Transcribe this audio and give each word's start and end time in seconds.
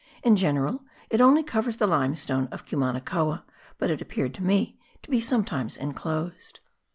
In 0.23 0.35
general 0.35 0.83
it 1.11 1.21
only 1.21 1.43
covers 1.43 1.75
the 1.77 1.85
limestone 1.85 2.47
of 2.47 2.65
Cumanacoa, 2.65 3.43
but 3.77 3.91
it 3.91 4.01
appeared 4.01 4.33
to 4.33 4.43
me 4.43 4.79
to 5.03 5.11
be 5.11 5.21
sometimes 5.21 5.77
enclosed.) 5.77 6.59